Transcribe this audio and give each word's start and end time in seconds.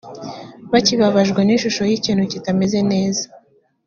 bakibabajwe 0.71 1.41
n’ishusho 1.43 1.81
y’ikintu 1.89 2.23
kitameze 2.31 2.79
neza 2.91 3.25